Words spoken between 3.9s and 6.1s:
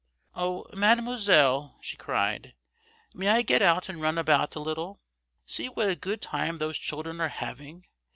run about a little? See what a